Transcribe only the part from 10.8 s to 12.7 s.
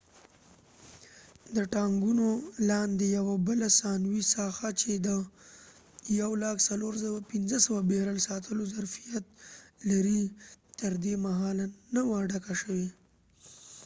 دې مهاله نه وه ډکه